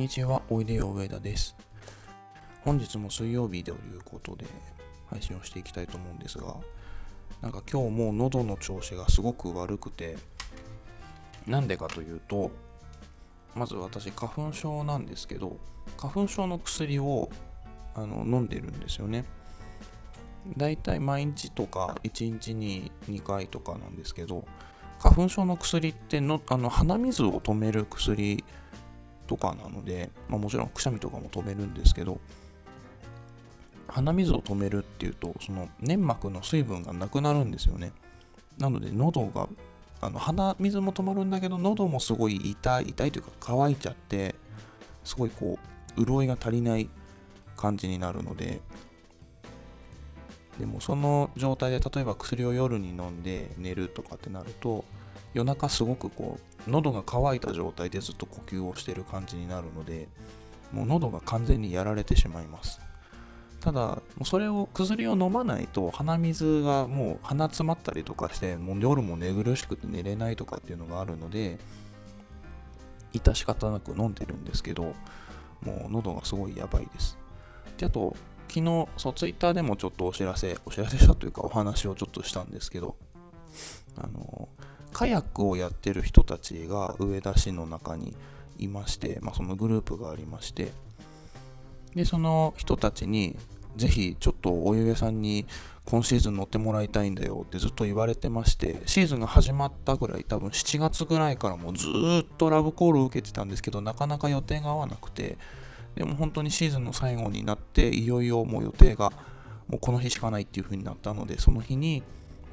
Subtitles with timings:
[0.00, 1.54] にちは、おいでよ上田です。
[2.64, 4.46] 本日も水曜日ということで
[5.10, 6.56] 配信をしていきたいと思うんですが、
[7.42, 10.16] なんか今日もう喉の調子がすごく悪くて、
[11.46, 12.50] なんでかというと、
[13.54, 15.58] まず私、花粉症なんですけど、
[15.98, 17.28] 花粉症の薬を
[17.94, 19.26] あの飲んでるんですよね。
[20.56, 24.46] だいたい毎日とか1日に2回とかなんですけど、
[24.98, 28.42] 花粉症の薬ってのあの鼻水を止める薬
[29.30, 32.18] とかなので、まあ、もちろんくしゃみとかも止めるんですけど
[33.86, 37.92] 鼻水を止めるっていうとその粘膜の水分がなくなるんですよね。
[38.58, 39.48] なので喉が
[40.00, 44.34] あの鼻水も止まるんだけど喉もすごい痛い痛いというか乾いちゃって
[45.04, 45.60] すごいこ
[45.96, 46.90] う潤いが足りない
[47.56, 48.60] 感じになるので
[50.58, 54.84] でもその状態で例えば薬を夜に飲んで寝るとかってなると
[55.34, 60.08] 夜中すごくこう喉が渇いた状態でずっと呼吸をしてる感じになるので
[60.72, 62.80] もう喉が完全にやられてしまいます。
[63.60, 71.58] ただもうそれを薬を飲まないと鼻水がもう鼻詰まったりとかしてもう夜も寝苦しくて寝れないとかっていうのがあるので
[73.12, 74.94] 致し方なく飲んでるんですけど
[75.60, 77.18] もう喉がすごいやばいです。
[77.76, 78.16] であと
[78.48, 82.96] 昨日そうツイッターでもちょっとお知らせお知らせしたというかお話をちょっとしたんですけど
[83.96, 84.48] あの
[84.92, 88.14] カヤックをやってる人たちが上田市の中に
[88.58, 90.72] いまして、まあ、そのグループがありまして
[91.94, 93.36] でその人たちに
[93.76, 95.46] ぜひちょっとお湯さんに
[95.84, 105.38] 今シーズン乗ってもらいたいんだよってずっと言われてましてシーズンが始まったぐらい多分7月ぐらいからもうずっとラブコールを受けてたんですけどなかなか予定が合わなくて
[105.94, 109.10] でも本当にシーズンの最後になっていよいよもう予定が
[109.68, 112.02] もうこの日しかないっていう風になったのでその日に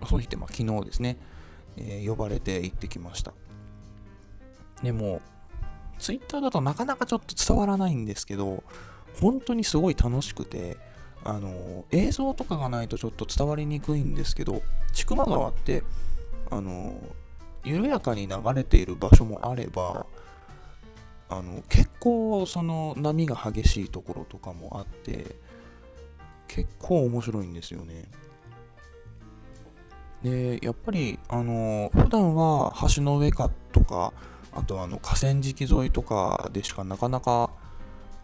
[0.08, 1.18] その日ってまあ昨日ですね
[1.78, 3.34] え、呼ばれて行ってきました。
[4.84, 5.22] でも、
[6.00, 8.64] ツイッターだとなかなかちょっと伝わらないんですけど、
[9.20, 10.78] 本当にすごい楽しくて、
[11.24, 14.62] あの映像とかがないとちょっと伝わりにくいんですけど、
[14.94, 15.84] 千曲川って、
[16.50, 16.96] あの
[17.64, 20.06] 緩やかに流れている場所もあれば、
[21.30, 25.36] あの結構その波が激しいところとかもあって、
[26.48, 28.06] 結構面白いんですよね。
[30.28, 34.14] でやっぱりあの普段は橋の上かとか
[34.52, 37.50] あとあの河川敷沿いとかでしかなかなか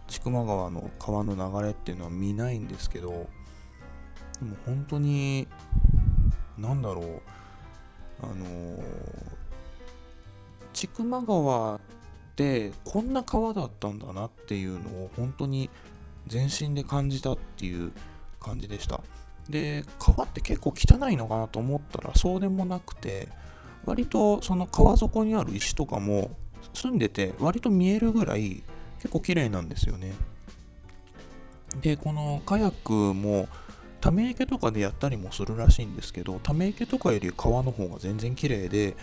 [0.07, 3.27] 千曲川の川の流れっていうのは見ないんですけどでも
[4.65, 5.47] 本当に
[6.57, 7.21] なんだろう
[8.21, 8.83] あの
[10.73, 11.79] 千曲川っ
[12.35, 15.69] てこんな川だったんだなっていうのを本当に
[16.27, 17.93] 全身で感じたっていう
[18.39, 19.01] 感じでした。
[19.49, 23.27] で川って結構汚いのかなと思ったらそうでもなくて
[23.85, 26.31] 割とその川底にある石とかも
[26.73, 28.63] 住んでて割と見えるぐらい
[28.97, 30.13] 結構綺麗なんですよね。
[31.81, 33.47] でこのカヤックも
[33.99, 38.95] ため池とかでやったりもするらしいんですけどため池とかより川の方が全然綺麗で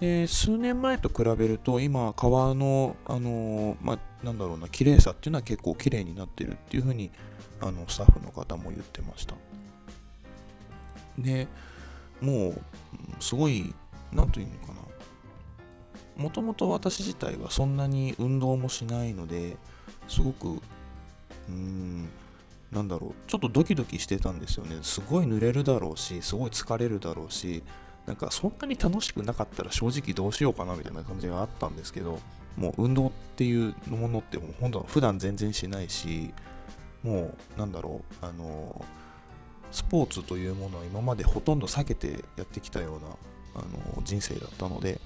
[0.00, 7.10] で数年前と比べると今川のあのま、なんだろうな綺麗さっていうのは結構綺麗になってるっていう風に
[7.60, 9.34] あのスタッフの方も言ってました。
[11.18, 11.48] で
[12.20, 12.60] もう
[13.20, 13.74] すごい
[14.12, 14.82] 何というのかな。
[16.16, 19.56] もともと私自体はそんなに運動もしないので
[20.08, 22.08] すごくうーん
[22.70, 23.30] なんだろう。
[23.30, 24.78] ちょっとドキドキしてたんですよね。
[24.82, 27.62] すごい濡れるだろうしすごい疲れるだろうし
[28.06, 32.18] なんかそんなに楽しくなかったら正直どうしようかなみたいな感じがあったんですけど
[32.56, 36.32] もう運動っていうものってもう本当は普段全然しないし
[37.02, 38.24] もうなんだろう。
[38.24, 38.84] あの
[39.72, 45.00] スポーツというものは今までほとんど避けてやってきたようなあの人生だったので。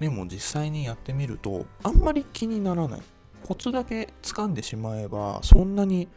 [0.00, 3.00] でも実際にやってみるとあんまり気にならない。
[3.46, 6.08] コツだけ掴んでしまえばそんなに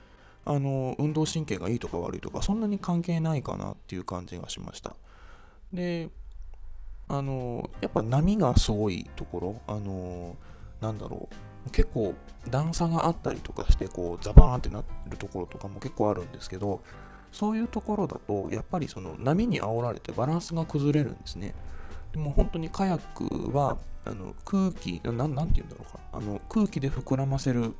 [0.46, 4.96] あの運動神経がいいとか悪いとかそんなに関係ないかなっていう感じがしました。
[5.74, 6.10] で
[7.10, 10.38] あのやっぱ波がすごいところあの
[10.80, 11.36] なんだろう。
[11.72, 12.14] 結構
[12.50, 16.82] 段差があったりとかしてこうザバーンってなってるところとかも結構あるんですけど
[17.32, 21.56] そういうところだとやっぱりその波に煽られてバランスが崩れるんですね。
[22.12, 26.00] でも本当にカヤックはあの空気ななんて言うんだろうか。
[26.12, 27.74] あの空気で膨らませる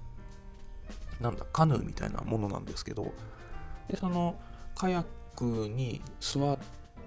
[1.22, 3.14] なんだカヌーみたいなものなんですけど
[3.88, 4.36] でその
[4.76, 6.58] カヤックに座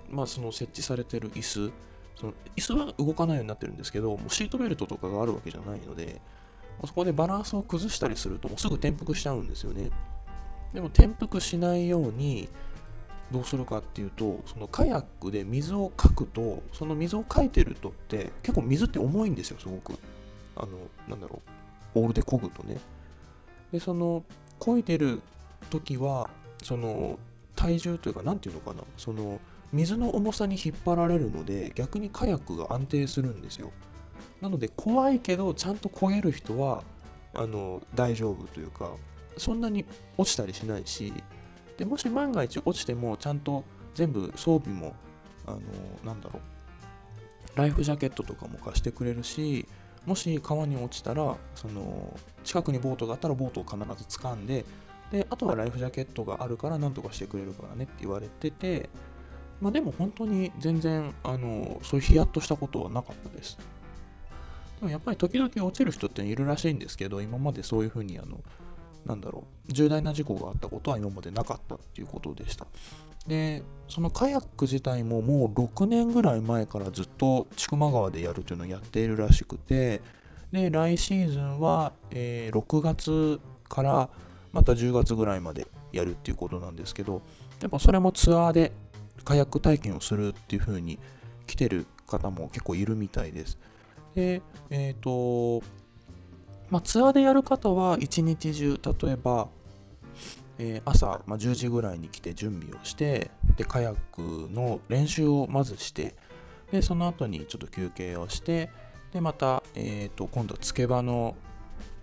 [0.08, 1.72] まあその設置されてる椅子
[2.14, 6.20] その椅子は動かないようになってるんですけどもうシートベルトとかがあるわけじゃないので
[6.84, 9.90] そこでバランスを崩したりするともうすぐ転覆しちゃうんですよね。
[10.74, 12.48] でも転覆しないように
[13.32, 19.98] どうするかっていうとそのカヤックで水をかくとその水をかいてるとって結構水って重いんですよすごく。
[20.56, 20.72] あの
[21.08, 21.42] なんだろ
[21.94, 22.78] うオールで漕ぐとね。
[23.72, 24.24] でその
[24.60, 25.22] 漕いでる
[25.70, 26.30] 時は
[26.62, 27.18] その
[27.54, 28.84] 体重というか何て言うのかな。
[28.96, 29.40] その
[29.72, 33.72] 水の重さに引っ張られるので逆にカヤックが安定するんですよ。
[34.40, 36.82] なので怖いけどちゃんと焦げる人は
[37.34, 38.90] あの大丈夫というか
[39.36, 39.84] そんなに
[40.16, 41.12] 落ちたりしないし
[41.76, 44.94] でもし万が一落ちてもちゃんと全部装備も
[45.46, 45.60] あの
[46.04, 49.66] なんだろうライフジャケットとかも貸してくれるし
[50.04, 54.64] もし川に落ちたらその近くにボートがあったらボートを必ず掴んで
[55.10, 58.88] であとはライフジャケットがあるから何とかしてくれるからねって言われてて
[59.60, 63.58] まあでも本当に全然あのそういうヒヤッとしたことはなかったです。
[64.80, 68.42] でもやっぱり時々落ちる人っているらしいんですけど今までそういうふうにあの
[69.06, 72.66] なんだろう重大な事故があったことは今までなかったっていうことでした。
[73.26, 80.00] でそのカヤック自体ももう6年ぐらい前からずっと千曲川でやるというのをやっているらしくて
[80.52, 84.08] で来シーズンは、えー、6月から
[84.52, 87.22] また10月ぐらいまでやるっていうことなんですけど
[87.60, 88.72] やっぱそれもツアーで
[89.24, 90.98] カヤック体験をするっていう風に
[91.46, 93.58] 来てる方も結構いるみたいです。
[94.16, 95.64] でえっ、ー、と
[96.68, 99.48] まあ、ツアーでやる方は一日中例えば
[100.58, 106.14] えー、朝、まあ、10時ぐらいに来て準備をしてでカヤックの練習をまずして
[106.72, 108.70] でその後にちょっと休憩をして
[109.12, 111.36] でまた、えーと、今度つけ場の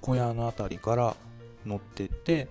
[0.01, 1.15] 小屋の辺りから
[1.65, 2.47] 乗ってって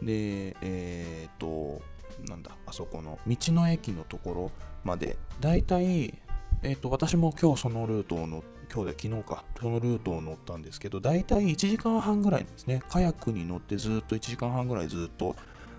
[0.00, 1.82] でえっ、ー、と
[2.28, 4.50] なんだあそこの道の駅のところ
[4.84, 5.16] まで。
[5.40, 6.14] だいたい、
[6.62, 12.82] えーと、私も今日そのルートを乗って今日で昨日か、そのルートを乗ったんですけど、だいたい1時間半ぐらいですね。
[12.88, 15.34] カヤックに乗ってずっと1時間半ぐらいずっと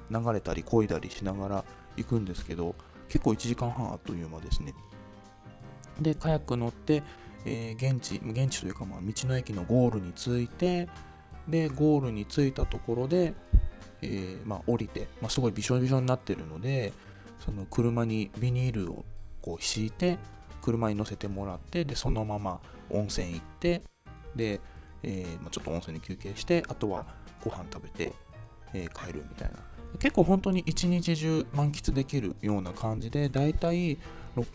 [0.09, 1.65] 流れたり漕いだりしながら
[1.95, 2.75] 行くんですけど、
[3.07, 4.73] 結構1時間半あっという間ですね。
[6.01, 7.03] で、カヤック乗って、
[7.45, 10.89] えー、現地、現地というか、まあ、道の駅のゴールに着いて、
[11.47, 13.33] で、ゴールに着いたところで、
[14.01, 16.93] えー、まあ、降りて、まあ、すごいびしょびしょになってるので、
[17.39, 19.05] その車にビニールを
[19.41, 20.17] こう敷いて、
[20.61, 22.59] 車に乗せてもらってでそのまま
[22.89, 23.81] 温泉行って
[24.35, 24.61] で、
[25.03, 27.05] えー、ま、ちょっと温泉に休憩してあとは
[27.43, 28.13] ご飯食べて、
[28.73, 29.57] えー、帰るみたいな。
[29.99, 33.97] 結構本当に一日中満喫できるような感じでだいたい、え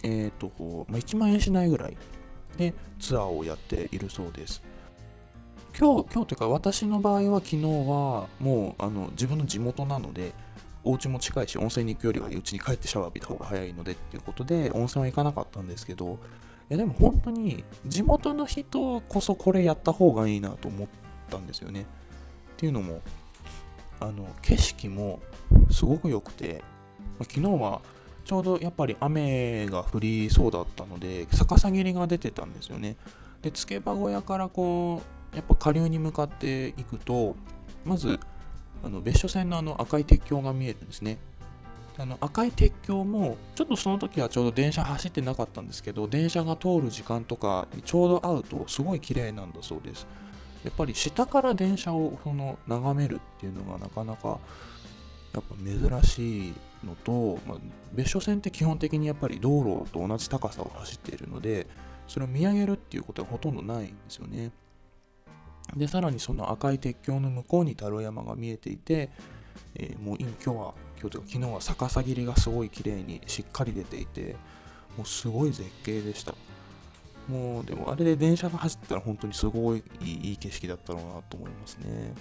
[0.02, 0.50] ーと
[0.88, 1.96] ま、1万円しないぐらい
[2.56, 4.62] でツアーをやっているそうです。
[5.78, 10.32] 今日今日というか私の場合は昨日はもうあの自分の地元なので
[10.86, 16.18] お家も近いし温泉に行くよりは家に帰ってシャワー浴びた方が早いのでっていうことで温泉は行かなかったんですけど
[16.70, 20.88] いやでも本当に地元の人こそこれやった方がいいなと思っ
[21.28, 21.82] たんですよね。
[21.82, 21.84] っ
[22.56, 23.00] ていうのも
[24.00, 25.20] あの景色も
[25.70, 26.62] すごく良くて、
[27.20, 27.82] 昨日は
[28.24, 32.96] ちょうどやっぱり雨が降りそうだったので逆さ霧が出てたんですよね。
[33.42, 35.02] でつけば小屋からこ
[35.32, 37.36] うやっぱ下流に向かっていくと
[37.84, 38.18] まず
[38.84, 41.18] あの別所線のあの赤い鉄橋が見えるんですね。
[41.98, 50.06] あの赤い鉄橋もちょっとその時はちょうど電車走ってなかったんですけど電車が通る時間とかにちょうど会うとすごい綺麗なんだそうです
[50.62, 54.38] やっぱり下から電車をその眺めるっていうのがなかなか
[55.32, 57.58] やっぱ珍しいのと、まあ、
[57.94, 61.66] 別所線って基本的にやっぱり道路と同じ高さを走っているので
[62.08, 64.50] それを見上げるっていうことはほとんどないんですよね
[65.74, 69.10] でさらにその赤い鉄橋の向こうに太郎山が見えていて、
[69.74, 74.36] えー、もう今日は今日というか昨日は逆さ霧がすごい綺麗にしっかり出ていて
[74.96, 76.34] もうすごい絶景でした。
[77.28, 82.14] もうでもあれで電車が走ったら本当にすごいいい景色だったろうなと思いますね。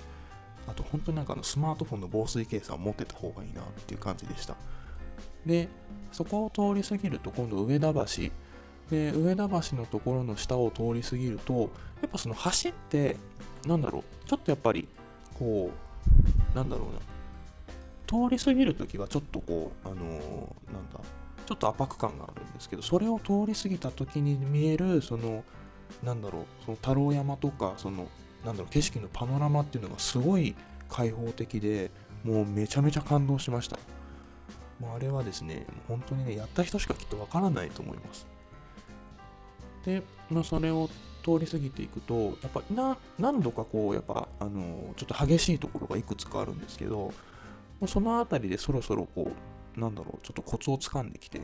[0.68, 4.56] あと本当になんかあのスマートフォンの防水ケースは持ってた方がいいなっていう感じでした。
[5.46, 5.70] で
[6.12, 8.02] そこを通り過ぎると今度上田橋
[8.90, 11.54] で上田橋のところの下を通り過ぎると
[12.02, 13.18] やっぱその橋って
[13.66, 14.88] なんだろうちょっとやっぱり
[15.40, 15.72] こ
[16.54, 17.00] うなんだろうな
[18.08, 21.00] 通り過ぎるときはちょっとこうあのー、なんだ
[21.46, 25.44] ちょっと圧迫感があるんですけどそれを通り過ぎた時に見えるその
[26.04, 28.08] なんだろうその太郎山とかその
[28.46, 30.56] なんだろう景色のパノラマっていうのがすごい
[30.90, 31.92] 開放的で
[32.24, 33.78] もうめちゃめちゃ感動しました。
[34.80, 38.28] もうあれはですね本当にねやった人しかきっとわからないと思います。
[39.86, 40.90] で、まあ、それを
[41.24, 47.14] 通り過ぎていくとやっぱな何度かこうやっぱあのちょっと激しいところがいくつかあるんですけど
[47.88, 49.32] その辺りでそろそろこ
[49.76, 51.42] うなんだろうちょっとコツをつかんできて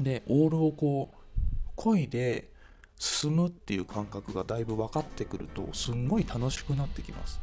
[0.00, 2.50] でオールをこう漕いで
[2.96, 7.40] 進むっていう感覚がだいぶ分かってくるとすんごい楽しくなってきます。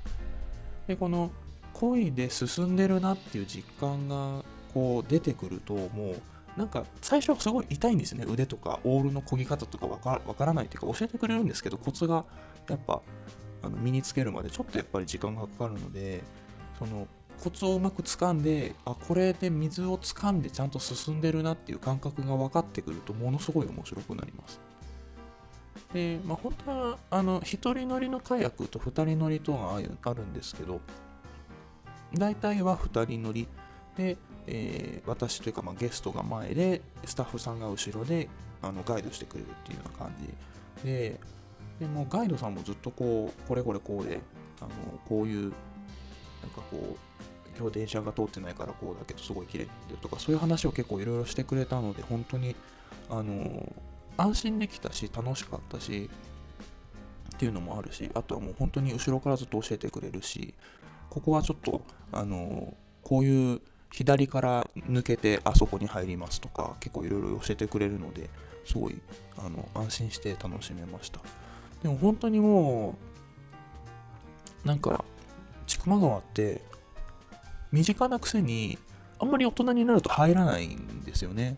[0.88, 1.32] でこの
[1.74, 6.22] 漕いで進んでるなっていう実感がこう出てくるともう
[6.58, 8.26] なんか最初はすごい痛いんですね。
[8.28, 12.26] 腕とかオールの漕ぎ方とかわからないっていうか教えてくれるんですけどコツが
[12.70, 13.02] やっぱ
[13.64, 16.24] あの身につけるまでちょっとやっぱり時間がかかるので
[16.78, 17.08] その
[17.42, 24.60] コツをうまく掴んであこれで水を掴んでちゃんと進んでるなっていう感覚が分かってくるとものすごい面白くなります。
[25.94, 30.82] でまあ本当はあの1人乗りのカヤックと2人乗りとがあるんですけど
[32.14, 33.48] 大体は2人乗り。
[33.98, 34.18] で、
[34.54, 38.28] えー、私というかまあゲストが前でスタッフさんが後ろで
[38.62, 40.86] あのガイドしてくれるっていうような感じ。
[40.86, 41.20] で
[41.80, 44.20] でもガイドさんもずっとこうこれこれこうで
[44.60, 44.70] あの
[45.08, 46.98] こういうなんかこう
[47.58, 52.56] 今日電車が通ってないからこうだけどすごい綺麗でとかそういう話を結構いろいろしてくれたので本当に
[53.10, 53.72] あの
[54.18, 56.10] 安心できたし楽しかったし
[57.36, 60.54] っていうのもあるしあとはもう本当に後ろからずっと教えてくれるし
[61.10, 61.82] ここはちょっと
[62.12, 68.30] あのこういう左から抜けてあそこに入りますとか結構いろいろ教えてくれるので
[68.66, 69.02] すごい
[69.38, 71.20] あの安心して楽しめました
[71.84, 72.96] でも本当にも
[74.64, 75.04] うなんか
[75.68, 76.62] 千曲川って
[77.72, 78.78] 身近なくせに
[79.20, 81.56] あんまり大人になると入らないんですよね。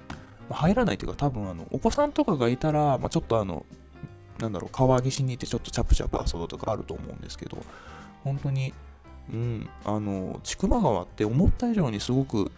[0.49, 3.65] 入らないというか多分あのお子さんとかがいたら、まあ、ちょっとあの
[4.39, 7.57] なんだろう川岸に行ってちょっとチャプチャプ遊ぶとかあると思うんですけど
[8.23, 8.73] 本当に
[9.31, 9.69] うん。
[9.85, 12.51] あの千曲川って思った以上にすごく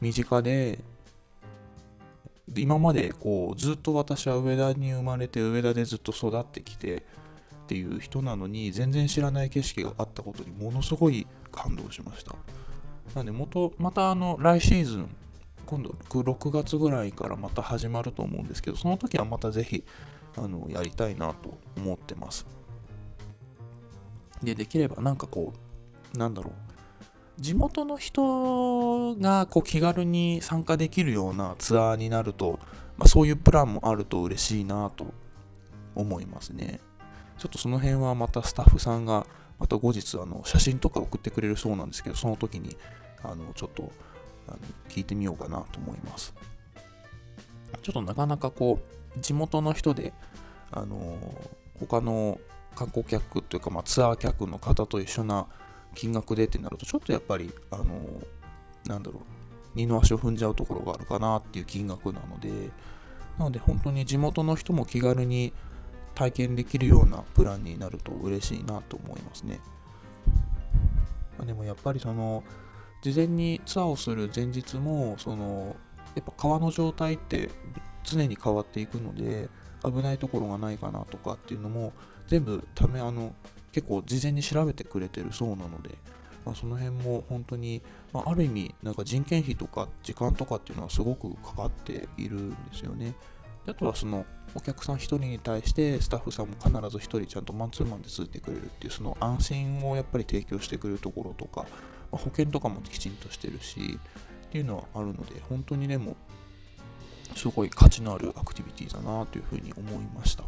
[0.00, 0.78] 身近で
[2.54, 7.02] 今までこうずっと私は上田に生まれて上田でずっと育ってきてっ
[7.66, 12.34] ていう人なのに全然知らない景色があったことにものすごい感動しました。
[13.14, 15.08] なんで元またあの来シーズン
[15.66, 19.82] 今度6月ぐらいからまた始まると思うんですけどその時はまたぜひ
[20.36, 22.46] あのやりたいなと思ってます。
[24.42, 25.65] でできればなんかこう
[26.18, 26.52] なんだろう。
[27.38, 32.58] 地元の人がこう気軽に参加できるようなツアーになると、
[32.96, 35.12] まあ、そういうプランもあると嬉しいなと
[35.94, 36.80] 思いますね。
[37.38, 39.26] ちょっとその辺はまたスタッフさんが
[39.58, 42.76] また後日あの写真とか送ってくれるそうなんですけどその時に
[43.22, 43.92] あのちょっと
[44.48, 44.58] あの
[44.88, 46.34] 聞いてみようかなと思います。
[47.82, 48.78] ちょっとなかなかこ
[49.16, 50.12] う地元の人で
[50.70, 51.18] あの
[51.78, 52.38] 他の
[52.74, 55.46] 観光客というか、まあ、ツアー客の方と一緒な
[55.96, 57.84] 金額でってなるとちょっとやっぱりあの
[58.86, 59.22] なんだろう
[59.74, 62.50] 二の足を踏んじゃうところがあるかなっていう金額なので
[63.38, 65.52] なので本当に地元の人も気軽に
[66.14, 69.60] 体験できるようなプランになると嬉しいなと思いますね。
[71.44, 72.42] でもやっぱりその
[73.02, 75.76] 事前にツアーをする前日もその
[76.14, 77.50] やっぱ川の状態って
[78.02, 79.50] 常に変わっていくので
[79.84, 81.92] 危ないところがないかなとかっていうのも
[82.26, 83.34] 全部ためあの
[83.76, 85.90] 結構事前に調べてくれてるそうなので、
[86.46, 93.14] まあ、その辺も本当に、まあ、ある意味なんか人件費とか時間とかっていうのはすごくかかっているんですよね。
[93.68, 101.66] あとはそのお客さん1人に対してスタッフさんも必ず1人ちゃんとマンツーマンでついてくれるっていうその安心をやっぱり提供してくれるところとか、
[102.10, 103.98] まあ、保険とかもきちんとしてるし
[104.46, 106.16] っていうのはあるので本当にでも
[107.34, 110.44] すごい価値のあるアクティビティだなというふうに思いました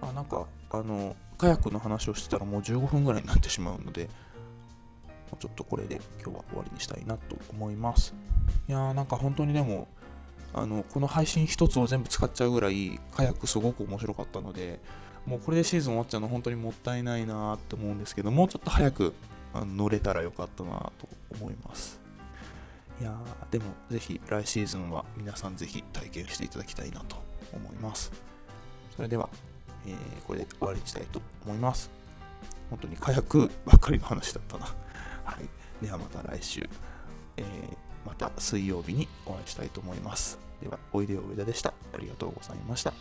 [0.00, 4.08] あなんかあのカヤックの話をしてたらもう15分ぐらいになってしまうので
[5.38, 8.14] ちょっとこれで今日は終わりにしたいなと思います。
[8.68, 9.88] いやーなんか本当にでも
[10.54, 14.80] あのこの配信1つを全部使っちゃうぐらいカヤックすごく面白かったので
[15.26, 19.14] もうこれでシーズン終わっちゃうの本当にもったいないなって思うんですけどもうちょっと早く
[19.54, 21.08] 乗れたらよかったなと
[21.38, 22.00] 思います。
[23.00, 27.16] いやーでもぜひ来シーズンは皆さんぜひ体験していただきたいなと
[27.52, 28.10] 思います。
[28.96, 29.28] それでは、
[29.86, 31.90] えー、これで終わりにしたいと思います
[32.70, 34.66] 本当に火薬ばっかりの話だったな
[35.24, 36.68] はいではまた来週、
[37.36, 40.38] えーまた水曜日にお会いしたいと思います。
[40.62, 41.74] では、おいでよ上田でした。
[41.92, 42.94] ありがとうございました。